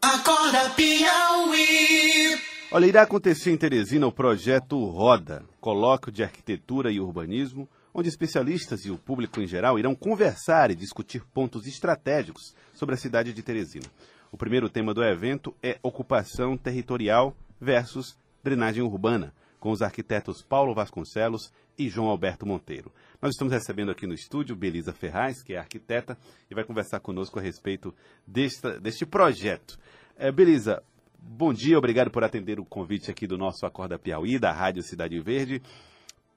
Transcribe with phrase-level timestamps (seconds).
[0.00, 2.38] Acorda Piauí.
[2.70, 8.84] Olha, irá acontecer em Teresina o projeto Roda, colóquio de arquitetura e urbanismo, onde especialistas
[8.84, 13.42] e o público em geral irão conversar e discutir pontos estratégicos sobre a cidade de
[13.42, 13.86] Teresina.
[14.30, 20.74] O primeiro tema do evento é ocupação territorial versus drenagem urbana, com os arquitetos Paulo
[20.74, 22.92] Vasconcelos e João Alberto Monteiro.
[23.22, 26.18] Nós estamos recebendo aqui no estúdio Belisa Ferraz, que é arquiteta,
[26.50, 27.94] e vai conversar conosco a respeito
[28.26, 29.78] deste, deste projeto.
[30.16, 30.82] É, Belisa,
[31.18, 35.18] bom dia, obrigado por atender o convite aqui do nosso Acorda Piauí, da Rádio Cidade
[35.20, 35.62] Verde.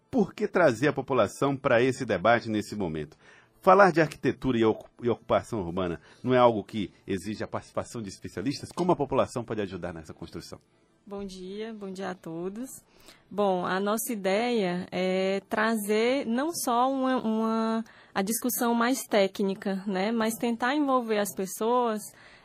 [0.10, 3.18] Por que trazer a população para esse debate nesse momento?
[3.62, 4.66] Falar de arquitetura e
[5.10, 8.72] ocupação urbana não é algo que exige a participação de especialistas?
[8.72, 10.60] Como a população pode ajudar nessa construção?
[11.06, 12.70] Bom dia, bom dia a todos.
[13.30, 20.12] Bom, a nossa ideia é trazer não só uma, uma a discussão mais técnica, né,
[20.12, 22.02] mas tentar envolver as pessoas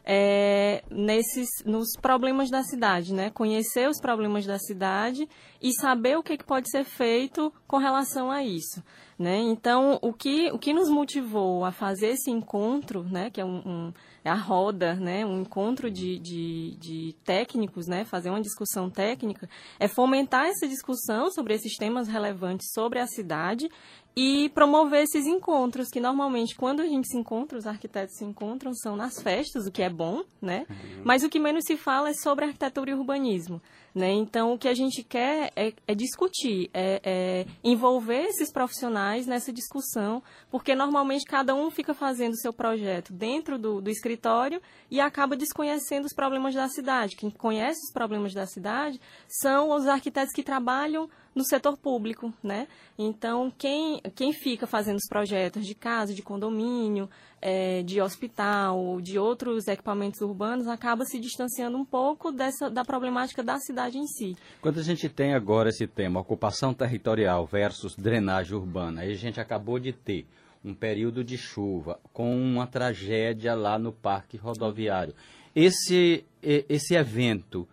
[0.09, 3.29] é, nesses, nos problemas da cidade, né?
[3.31, 5.29] Conhecer os problemas da cidade
[5.61, 8.83] e saber o que, que pode ser feito com relação a isso.
[9.19, 9.39] Né?
[9.39, 13.63] Então, o que, o que nos motivou a fazer esse encontro, né, que é um,
[13.67, 18.91] um é a roda, né, um encontro de, de, de, técnicos, né, fazer uma discussão
[18.91, 19.49] técnica,
[19.81, 23.71] é fomentar essa discussão sobre esses temas relevantes sobre a cidade
[24.17, 28.73] e promover esses encontros, que normalmente quando a gente se encontra, os arquitetos se encontram,
[28.73, 30.65] são nas festas, o que é bom, né?
[30.71, 31.03] Uhum.
[31.05, 33.61] Mas o que menos se fala é sobre arquitetura e urbanismo.
[33.95, 34.13] Né?
[34.13, 39.51] Então, o que a gente quer é, é discutir, é, é, envolver esses profissionais nessa
[39.51, 45.01] discussão, porque normalmente cada um fica fazendo o seu projeto dentro do, do escritório e
[45.01, 47.17] acaba desconhecendo os problemas da cidade.
[47.17, 52.67] Quem conhece os problemas da cidade são os arquitetos que trabalham no setor público, né?
[52.99, 57.11] Então, quem, quem fica fazendo os projetos de casa, de condomínio,
[57.43, 63.43] é, de hospital, de outros equipamentos urbanos, acaba se distanciando um pouco dessa, da problemática
[63.43, 64.35] da cidade em si.
[64.63, 69.39] Quando a gente tem agora esse tema, ocupação territorial versus drenagem urbana, aí a gente
[69.39, 70.27] acabou de ter
[70.65, 75.15] um período de chuva com uma tragédia lá no parque rodoviário.
[75.55, 77.69] Esse, esse evento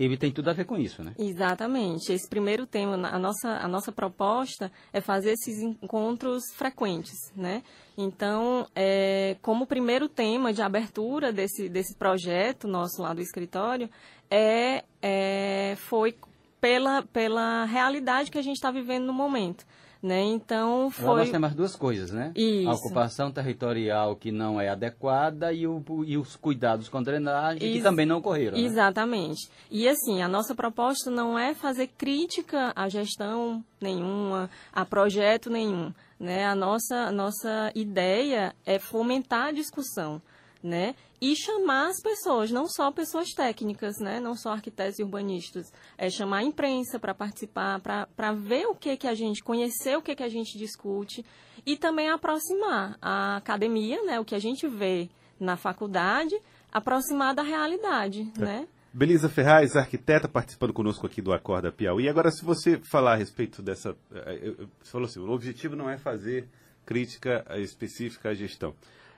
[0.00, 1.14] ele tem tudo a ver com isso, né?
[1.18, 2.10] Exatamente.
[2.10, 7.62] Esse primeiro tema, a nossa, a nossa proposta é fazer esses encontros frequentes, né?
[7.98, 13.90] Então, é, como primeiro tema de abertura desse, desse projeto nosso lá do escritório,
[14.30, 16.16] é, é foi
[16.60, 19.64] pela, pela realidade que a gente está vivendo no momento.
[20.02, 20.22] Né?
[20.22, 21.04] Então foi.
[21.04, 22.32] Lá nós temos as duas coisas, né?
[22.34, 22.70] Isso.
[22.70, 27.76] A ocupação territorial que não é adequada e, o, e os cuidados com drenagem Ex
[27.76, 28.56] que também não ocorreram.
[28.56, 28.64] Né?
[28.64, 29.46] Exatamente.
[29.46, 29.54] Né?
[29.70, 35.92] E assim, a nossa proposta não é fazer crítica à gestão nenhuma, a projeto nenhum.
[36.18, 36.46] Né?
[36.46, 40.22] A nossa, a nossa ideia é fomentar a discussão
[40.62, 40.94] né?
[41.20, 44.20] E chamar as pessoas, não só pessoas técnicas, né?
[44.20, 48.96] Não só arquitetos e urbanistas, é chamar a imprensa para participar, para ver o que
[48.96, 51.24] que a gente conhecer, o que que a gente discute
[51.66, 54.20] e também aproximar a academia, né?
[54.20, 56.34] O que a gente vê na faculdade,
[56.72, 58.40] aproximar da realidade, é.
[58.40, 58.68] né?
[58.92, 62.08] Belisa Ferraz, arquiteta, participando conosco aqui do Acorda Piauí.
[62.08, 63.96] Agora, se você falar a respeito dessa.
[64.12, 66.48] Eh, você falou assim: o objetivo não é fazer
[66.84, 68.74] crítica específica à gestão.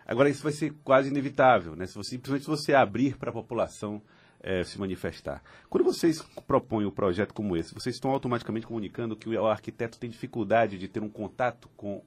[0.07, 1.87] Agora, isso vai ser quase inevitável, né?
[1.87, 4.03] Se você, principalmente se você abrir para a população
[4.43, 5.43] é, se manifestar.
[5.71, 10.11] Quando vocês propõem um projeto como esse, vocês estão automaticamente comunicando que o arquiteto tem
[10.11, 12.03] dificuldade de ter um contato com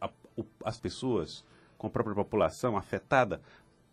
[0.00, 1.44] a, o, as pessoas,
[1.78, 3.40] com a própria população afetada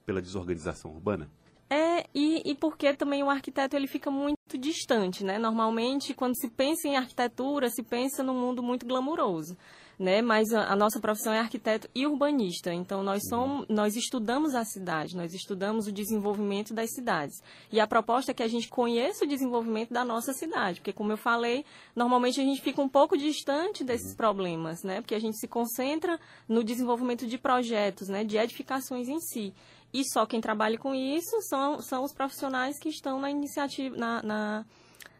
[0.05, 1.29] pela desorganização urbana?
[1.69, 5.39] É, e, e porque também o arquiteto ele fica muito distante, né?
[5.39, 9.57] Normalmente, quando se pensa em arquitetura, se pensa num mundo muito glamuroso
[9.97, 10.21] né?
[10.21, 12.73] Mas a, a, nossa profissão é arquiteto e urbanista.
[12.73, 17.41] Então nós somos, nós estudamos a cidade, nós estudamos o desenvolvimento das cidades.
[17.71, 21.11] E a proposta é que a gente conheça o desenvolvimento da nossa cidade, porque como
[21.11, 25.01] eu falei, normalmente a gente fica um pouco distante desses problemas, né?
[25.01, 28.23] Porque a gente se concentra no desenvolvimento de projetos, né?
[28.23, 29.53] De edificações em si.
[29.93, 34.21] E só quem trabalha com isso são, são os profissionais que estão na iniciativa, na,
[34.21, 34.65] na,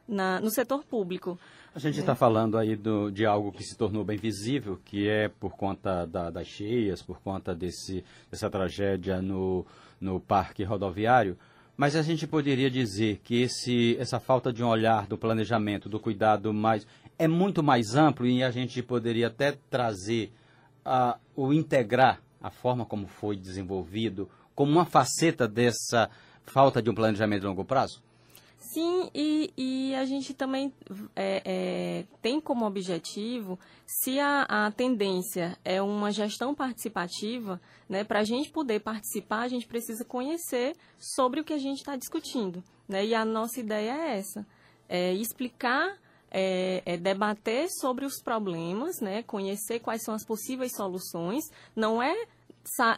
[0.05, 1.39] na no setor público.
[1.75, 5.27] A gente está falando aí do, de algo que se tornou bem visível, que é
[5.27, 8.01] por conta da, das cheias, por conta desse,
[8.31, 9.65] dessa tragédia no,
[9.99, 11.37] no parque rodoviário.
[11.75, 15.99] Mas a gente poderia dizer que esse, essa falta de um olhar do planejamento, do
[15.99, 16.87] cuidado mais.
[17.19, 20.31] é muito mais amplo e a gente poderia até trazer
[20.85, 26.09] uh, o integrar a forma como foi desenvolvido como uma faceta dessa
[26.45, 28.01] falta de um planejamento a longo prazo?
[28.73, 30.73] Sim, e, e a gente também
[31.15, 38.21] é, é, tem como objetivo, se a, a tendência é uma gestão participativa, né, para
[38.21, 42.63] a gente poder participar, a gente precisa conhecer sobre o que a gente está discutindo.
[42.87, 44.45] Né, e a nossa ideia é essa,
[44.89, 45.97] é explicar
[46.31, 51.43] é, é, debater sobre os problemas, né, conhecer quais são as possíveis soluções.
[51.75, 52.15] Não é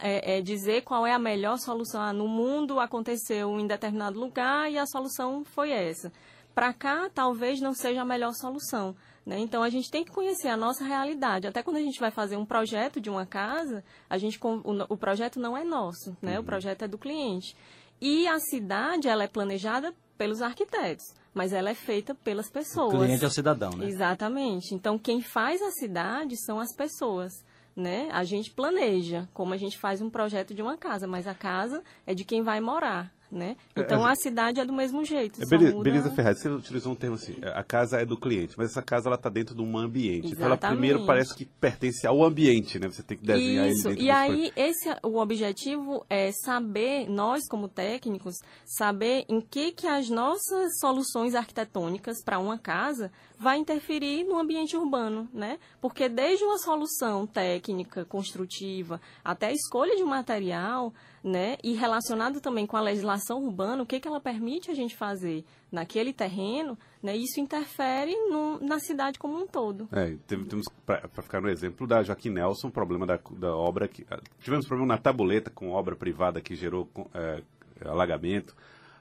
[0.02, 2.00] é, é, dizer qual é a melhor solução.
[2.00, 6.12] Ah, no mundo aconteceu em determinado lugar e a solução foi essa.
[6.54, 8.96] Para cá, talvez não seja a melhor solução.
[9.24, 9.38] Né?
[9.38, 11.46] Então, a gente tem que conhecer a nossa realidade.
[11.46, 14.96] Até quando a gente vai fazer um projeto de uma casa, a gente, o, o
[14.96, 16.34] projeto não é nosso, né?
[16.34, 16.40] Uhum.
[16.40, 17.54] o projeto é do cliente.
[18.00, 21.04] E a cidade, ela é planejada pelos arquitetos,
[21.34, 22.94] mas ela é feita pelas pessoas.
[22.94, 23.86] O cliente é o cidadão, né?
[23.86, 24.74] Exatamente.
[24.74, 27.32] Então, quem faz a cidade são as pessoas
[27.78, 28.08] né?
[28.12, 31.82] A gente planeja, como a gente faz um projeto de uma casa, mas a casa
[32.06, 33.56] é de quem vai morar né?
[33.74, 35.42] É, então a, a cidade é do mesmo jeito.
[35.42, 35.84] É, beleza, muda...
[35.84, 39.08] beleza, Ferraz, você utilizou um termo assim, a casa é do cliente, mas essa casa
[39.08, 40.28] ela está dentro de um ambiente.
[40.28, 40.34] Exatamente.
[40.34, 42.88] Então ela primeiro parece que pertence ao ambiente, né?
[42.88, 43.88] Você tem que desenhar Isso.
[43.88, 49.86] ele E aí esse o objetivo é saber nós como técnicos saber em que que
[49.86, 55.58] as nossas soluções arquitetônicas para uma casa vai interferir no ambiente urbano, né?
[55.80, 60.92] Porque desde uma solução técnica, construtiva, até a escolha de um material,
[61.22, 61.56] né?
[61.62, 65.44] E relacionado também com a legislação urbana, o que, que ela permite a gente fazer
[65.70, 67.16] naquele terreno, né?
[67.16, 69.88] Isso interfere no, na cidade como um todo.
[69.92, 74.20] É, temos, para ficar no exemplo da Joaquim Nelson, problema da, da obra que ah,
[74.40, 77.42] tivemos problema na tabuleta com obra privada que gerou é,
[77.84, 78.54] alagamento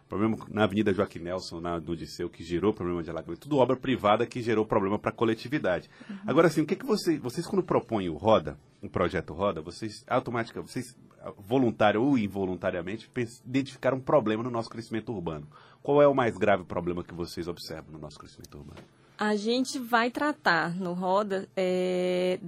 [0.08, 3.75] problema na Avenida Joaquim Nelson, na, no Disseu, que gerou problema de alagamento, tudo obra
[3.75, 5.90] privada que gerou problema para a coletividade.
[6.10, 6.18] Uhum.
[6.25, 10.04] Agora, assim, o que, que você, vocês, quando propõem o Roda, um projeto Roda, vocês
[10.08, 10.98] automaticamente, vocês,
[11.38, 13.09] voluntário ou involuntariamente,
[13.45, 15.47] identificaram um problema no nosso crescimento urbano.
[15.81, 18.81] Qual é o mais grave problema que vocês observam no nosso crescimento urbano?
[19.18, 22.39] A gente vai tratar no Roda é,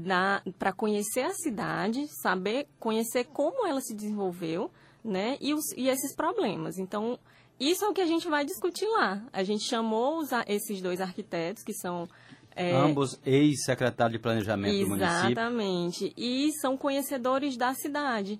[0.57, 4.69] para conhecer a cidade, saber, conhecer como ela se desenvolveu,
[5.03, 6.77] né, e, os, e esses problemas.
[6.77, 7.17] Então,
[7.59, 9.21] isso é o que a gente vai discutir lá.
[9.33, 12.07] A gente chamou os, esses dois arquitetos, que são.
[12.55, 15.31] É, Ambos ex-secretário de planejamento do município.
[15.31, 16.13] Exatamente.
[16.17, 18.39] E são conhecedores da cidade.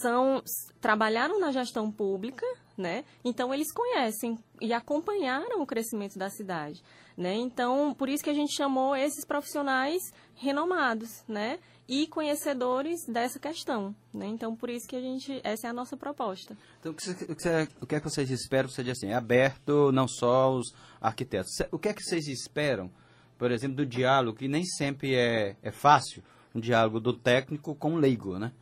[0.00, 0.42] São,
[0.80, 2.46] trabalharam na gestão pública,
[2.76, 3.04] né?
[3.24, 6.82] Então eles conhecem e acompanharam o crescimento da cidade,
[7.16, 7.34] né?
[7.34, 10.00] Então, por isso que a gente chamou esses profissionais
[10.34, 11.58] renomados, né?
[11.88, 13.94] e conhecedores dessa questão.
[14.14, 14.26] Né?
[14.26, 16.56] Então, por isso que a gente, essa é a nossa proposta.
[16.80, 18.68] Então, o que, você, o que é que vocês esperam?
[18.68, 21.52] Você diz assim, aberto não só os arquitetos.
[21.70, 22.90] O que é que vocês esperam,
[23.36, 26.22] por exemplo, do diálogo, que nem sempre é, é fácil,
[26.54, 28.52] um diálogo do técnico com o leigo, né?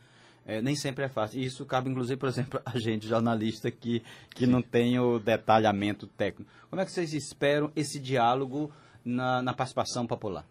[0.51, 1.41] É, nem sempre é fácil.
[1.41, 4.03] Isso cabe, inclusive, por exemplo, a gente, jornalista, que,
[4.35, 6.51] que não tem o detalhamento técnico.
[6.69, 8.71] Como é que vocês esperam esse diálogo
[9.05, 10.45] na, na participação popular?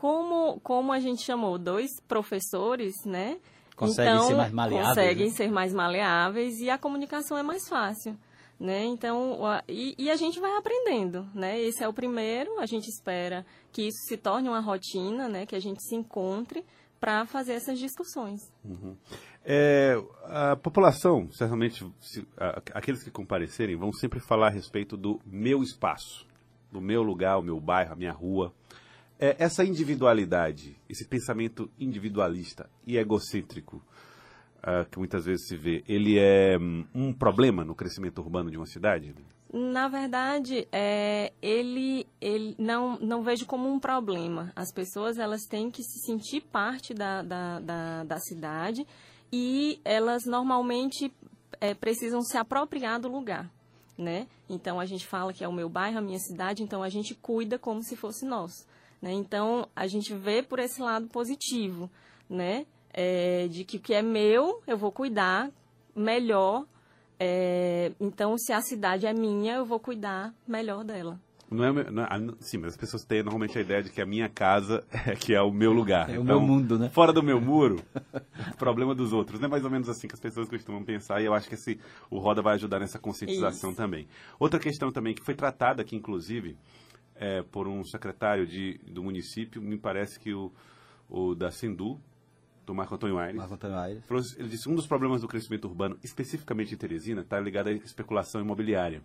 [0.00, 3.38] como, como a gente chamou dois professores, né?
[3.76, 4.88] Conseguem então, ser mais maleáveis.
[4.88, 5.32] Conseguem né?
[5.32, 8.16] ser mais maleáveis e a comunicação é mais fácil.
[8.58, 8.86] Né?
[8.86, 11.60] Então, a, e, e, a gente vai aprendendo, né?
[11.60, 15.44] Esse é o primeiro, a gente espera que isso se torne uma rotina, né?
[15.44, 16.64] Que a gente se encontre
[17.00, 18.52] para fazer essas discussões.
[18.64, 18.94] Uhum.
[19.44, 19.94] É,
[20.24, 25.62] a população, certamente, se, a, aqueles que comparecerem, vão sempre falar a respeito do meu
[25.62, 26.26] espaço,
[26.70, 28.52] do meu lugar, o meu bairro, a minha rua.
[29.18, 33.82] É, essa individualidade, esse pensamento individualista e egocêntrico
[34.60, 38.56] uh, que muitas vezes se vê, ele é um, um problema no crescimento urbano de
[38.56, 39.14] uma cidade?
[39.52, 44.52] Na verdade, é, ele, ele não, não vejo como um problema.
[44.54, 48.86] As pessoas elas têm que se sentir parte da, da, da, da cidade
[49.32, 51.12] e elas normalmente
[51.60, 53.50] é, precisam se apropriar do lugar.
[53.98, 54.28] Né?
[54.48, 57.14] Então a gente fala que é o meu bairro, a minha cidade, então a gente
[57.14, 58.64] cuida como se fosse nosso.
[59.00, 59.12] Né?
[59.12, 61.90] Então, a gente vê por esse lado positivo,
[62.28, 62.66] né?
[62.92, 65.50] É, de que o que é meu, eu vou cuidar
[65.94, 66.66] melhor.
[67.22, 71.20] É, então, se a cidade é minha, eu vou cuidar melhor dela.
[71.50, 74.06] Não é, não é, sim, mas as pessoas têm normalmente a ideia de que a
[74.06, 76.08] minha casa é que é o meu lugar.
[76.08, 76.88] É então, o meu mundo, né?
[76.88, 77.82] Fora do meu muro,
[78.56, 79.42] problema dos outros.
[79.42, 81.78] É mais ou menos assim que as pessoas costumam pensar e eu acho que esse,
[82.08, 83.76] o Roda vai ajudar nessa conscientização Isso.
[83.76, 84.06] também.
[84.38, 86.56] Outra questão também que foi tratada aqui, inclusive,
[87.16, 90.50] é, por um secretário de, do município, me parece que o,
[91.08, 92.00] o da Sendu,
[92.70, 93.36] do Marco Antônio Aires.
[93.36, 94.02] Marco Antônio Aires.
[94.38, 98.40] Ele disse um dos problemas do crescimento urbano, especificamente em Teresina, está ligado à especulação
[98.40, 99.02] imobiliária.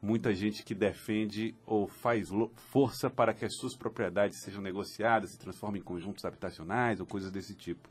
[0.00, 2.28] Muita gente que defende ou faz
[2.70, 7.32] força para que as suas propriedades sejam negociadas, se transformem em conjuntos habitacionais ou coisas
[7.32, 7.88] desse tipo.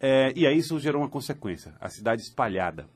[0.00, 2.88] É, e aí isso gerou uma consequência, a cidade espalhada.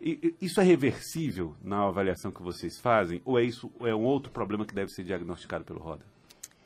[0.00, 3.20] E, isso é reversível na avaliação que vocês fazem?
[3.24, 6.04] Ou é isso é um outro problema que deve ser diagnosticado pelo Roda?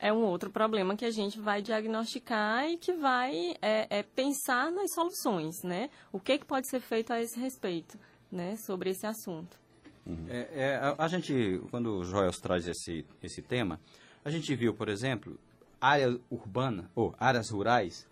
[0.03, 4.69] É um outro problema que a gente vai diagnosticar e que vai é, é pensar
[4.69, 5.89] nas soluções, né?
[6.11, 7.97] O que, que pode ser feito a esse respeito,
[8.29, 8.57] né?
[8.57, 9.57] Sobre esse assunto.
[10.05, 10.25] Uhum.
[10.27, 13.79] É, é, a, a, gente, quando o Joel traz esse, esse tema,
[14.25, 15.39] a gente viu, por exemplo,
[15.79, 18.05] área urbana, ou áreas rurais,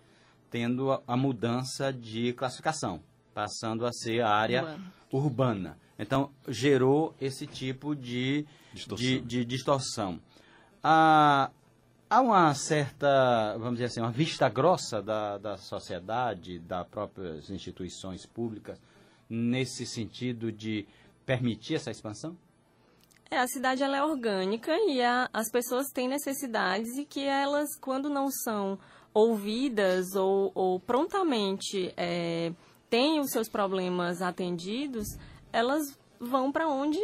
[0.49, 4.93] tendo a, a mudança de classificação, passando a ser a área urbana.
[5.11, 5.77] urbana.
[5.99, 9.05] Então, gerou esse tipo de distorção.
[9.05, 10.21] De, de distorção.
[10.81, 11.51] A,
[12.11, 18.25] há uma certa, vamos dizer assim, uma vista grossa da, da sociedade, das próprias instituições
[18.25, 18.77] públicas,
[19.29, 20.85] nesse sentido de
[21.25, 22.35] permitir essa expansão?
[23.29, 27.77] É, a cidade ela é orgânica e a, as pessoas têm necessidades e que elas,
[27.79, 28.77] quando não são
[29.13, 32.51] ouvidas ou, ou prontamente é,
[32.89, 35.07] têm os seus problemas atendidos,
[35.53, 36.99] elas vão para onde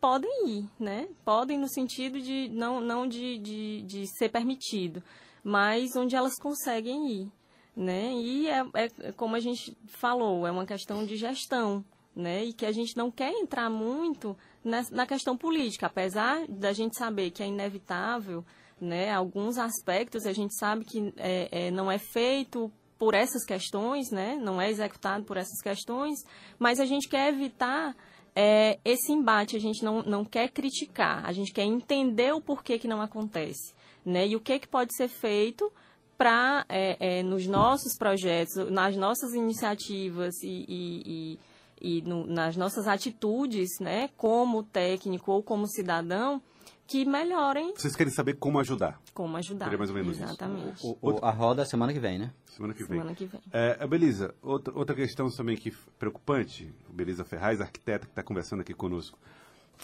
[0.00, 1.08] podem ir, né?
[1.24, 5.02] Podem no sentido de não, não de, de, de ser permitido,
[5.44, 7.32] mas onde elas conseguem ir,
[7.76, 8.12] né?
[8.14, 11.84] E é, é, como a gente falou, é uma questão de gestão,
[12.16, 12.44] né?
[12.44, 16.96] E que a gente não quer entrar muito na, na questão política, apesar da gente
[16.96, 18.44] saber que é inevitável,
[18.80, 19.12] né?
[19.12, 24.36] Alguns aspectos a gente sabe que é, é, não é feito por essas questões, né?
[24.36, 26.18] Não é executado por essas questões,
[26.58, 27.96] mas a gente quer evitar
[28.34, 32.78] é, esse embate a gente não, não quer criticar, a gente quer entender o porquê
[32.78, 34.26] que não acontece, né?
[34.26, 35.72] E o que, que pode ser feito
[36.16, 41.38] para, é, é, nos nossos projetos, nas nossas iniciativas e, e,
[41.80, 44.10] e, e no, nas nossas atitudes, né?
[44.16, 46.42] Como técnico ou como cidadão,
[46.90, 47.72] que melhorem.
[47.76, 49.00] Vocês querem saber como ajudar?
[49.14, 49.66] Como ajudar.
[49.66, 50.74] Seria mais ou menos Exatamente.
[50.74, 50.98] isso.
[51.00, 52.32] O, o, a roda é semana que vem, né?
[52.46, 52.98] Semana que vem.
[52.98, 53.40] Semana que vem.
[53.52, 55.70] É, Belisa, outra, outra questão também que
[56.00, 59.16] preocupante, Belisa Ferraz, arquiteta que está conversando aqui conosco,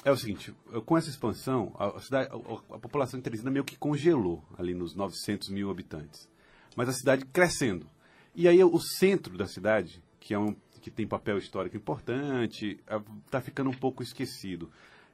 [0.05, 0.53] é o seguinte,
[0.85, 4.97] com essa expansão, a, cidade, a, a população de Teresina meio que congelou ali nos
[4.97, 6.29] 900 mil habitantes.
[6.75, 7.87] Mas a cidade crescendo.
[8.35, 12.79] E aí o centro da cidade, que é um que tem papel histórico importante,
[13.25, 14.71] está ficando um pouco esquecido.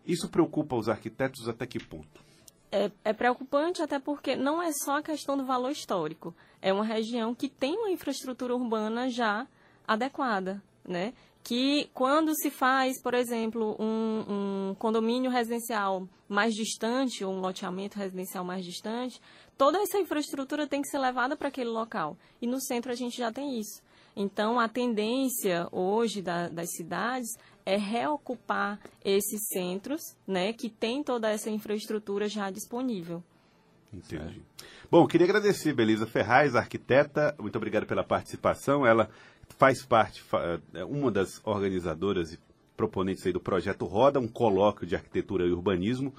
[0.06, 2.20] Isso preocupa os arquitetos até que ponto?
[2.70, 6.34] É, é, preocupante até porque não é só a questão do valor histórico.
[6.60, 9.46] É uma região que tem uma infraestrutura urbana já
[9.86, 11.12] adequada, né?
[11.44, 17.98] Que quando se faz, por exemplo, um, um condomínio residencial mais distante, ou um loteamento
[17.98, 19.20] residencial mais distante,
[19.58, 22.16] toda essa infraestrutura tem que ser levada para aquele local.
[22.40, 23.82] E no centro a gente já tem isso.
[24.14, 27.30] Então, a tendência hoje da, das cidades
[27.64, 33.22] é reocupar esses centros, né, que tem toda essa infraestrutura já disponível.
[33.92, 34.42] Entendi.
[34.90, 38.86] Bom, queria agradecer Belisa Ferraz, arquiteta, muito obrigado pela participação.
[38.86, 39.08] Ela
[39.58, 40.22] faz parte,
[40.74, 42.38] é uma das organizadoras e
[42.76, 46.12] proponentes aí do projeto Roda, um colóquio de arquitetura e urbanismo,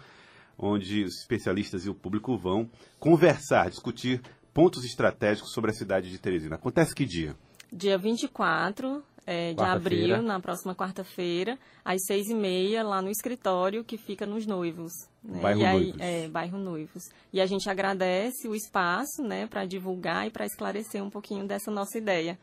[0.58, 2.70] onde os especialistas e o público vão
[3.00, 4.22] conversar, discutir
[4.54, 6.56] pontos estratégicos sobre a cidade de Teresina.
[6.56, 7.36] Acontece que dia?
[7.76, 13.84] Dia 24 é, de abril, na próxima quarta-feira, às seis e meia, lá no escritório
[13.84, 14.92] que fica nos Noivos.
[15.24, 15.40] Né?
[15.42, 16.02] Bairro aí, Noivos.
[16.02, 17.04] É, bairro Noivos.
[17.32, 21.72] E a gente agradece o espaço né, para divulgar e para esclarecer um pouquinho dessa
[21.72, 22.38] nossa ideia.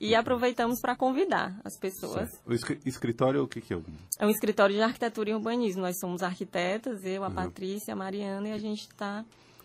[0.00, 2.30] E aproveitamos para convidar as pessoas.
[2.30, 2.48] Certo.
[2.48, 3.80] O escritório, o que, que é?
[4.20, 5.82] É um escritório de arquitetura e urbanismo.
[5.82, 7.34] Nós somos arquitetas, eu, a uhum.
[7.34, 9.24] Patrícia, a Mariana, e a gente está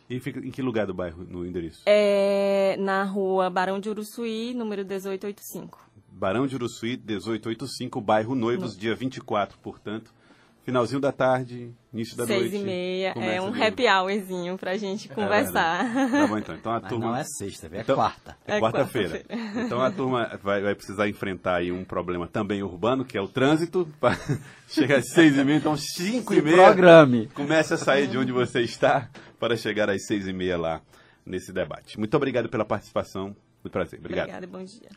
[0.09, 1.81] e fica em que lugar do bairro, no endereço?
[1.85, 5.87] É na rua Barão de Uruçuí, número 1885.
[6.11, 8.79] Barão de Uruçuí, 1885, bairro Noivos, no.
[8.79, 10.13] dia 24, portanto.
[10.67, 12.51] Finalzinho da tarde, início da Seis noite.
[12.51, 15.85] Seis e meia, é um happy hourzinho pra gente é conversar.
[15.85, 16.55] É, tá bom, então.
[16.55, 17.05] então a Mas turma...
[17.05, 18.37] não é sexta, é então, quarta.
[18.45, 19.23] É, é quarta-feira.
[19.23, 23.21] Quarta então a turma vai, vai, precisar enfrentar aí um problema também urbano, que é
[23.21, 23.87] o trânsito.
[24.67, 26.57] chegar às seis e meia, então cinco e meia.
[26.57, 27.27] Programe.
[27.27, 29.09] Comece a sair de onde você está
[29.39, 30.81] para chegar às seis e meia lá
[31.25, 31.97] nesse debate.
[31.97, 33.27] Muito obrigado pela participação.
[33.63, 33.99] Muito prazer.
[33.99, 34.27] Obrigado.
[34.27, 34.89] Obrigada, bom dia.